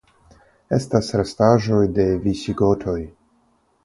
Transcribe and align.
Estas 0.77 1.09
restaĵoj 1.21 1.81
de 1.97 2.05
visigotoj. 2.23 2.97